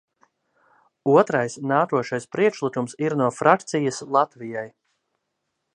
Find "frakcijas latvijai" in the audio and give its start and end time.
3.41-4.67